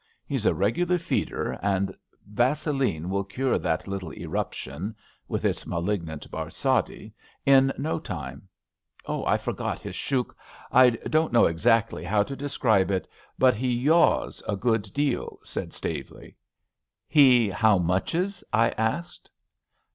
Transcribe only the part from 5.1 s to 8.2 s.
"—^with its ma lignant barsati —^* in no